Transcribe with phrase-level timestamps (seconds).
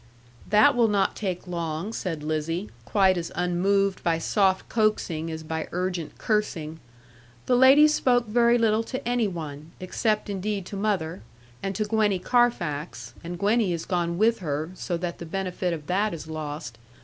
[0.49, 5.67] 'That will not take long,' said Lizzie, quite as unmoved by soft coaxing as by
[5.71, 6.79] urgent cursing;
[7.45, 11.21] 'the lady spoke very little to any one, except indeed to mother,
[11.61, 15.85] and to Gwenny Carfax; and Gwenny is gone with her, so that the benefit of
[15.85, 16.79] that is lost.